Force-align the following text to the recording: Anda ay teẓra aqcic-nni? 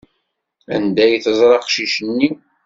Anda 0.75 1.01
ay 1.05 1.15
teẓra 1.23 1.55
aqcic-nni? 1.57 2.29